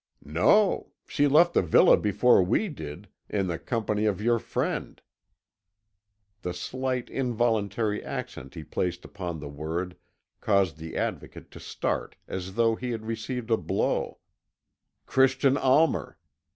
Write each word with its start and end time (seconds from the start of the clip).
"No. 0.25 0.93
She 1.05 1.27
left 1.27 1.53
the 1.53 1.61
villa 1.61 1.95
before 1.95 2.41
we 2.41 2.69
did, 2.69 3.07
in 3.29 3.45
the 3.45 3.59
company 3.59 4.05
of 4.05 4.19
your 4.19 4.39
friend" 4.39 4.99
the 6.41 6.55
slight 6.55 7.07
involuntary 7.07 8.03
accent 8.03 8.55
he 8.55 8.63
placed 8.63 9.05
upon 9.05 9.39
the 9.39 9.47
word 9.47 9.95
caused 10.39 10.77
the 10.79 10.97
Advocate 10.97 11.51
to 11.51 11.59
start 11.59 12.15
as 12.27 12.55
though 12.55 12.73
he 12.73 12.89
had 12.89 13.05
received 13.05 13.51
a 13.51 13.57
blow 13.57 14.17
"Christian 15.05 15.55
Almer. 15.55 16.17